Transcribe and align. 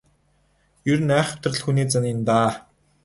Ер 0.91 0.99
нь 1.05 1.15
айхавтар 1.19 1.51
л 1.57 1.61
хүний 1.63 1.87
зан 1.91 2.05
даа. 2.27 2.49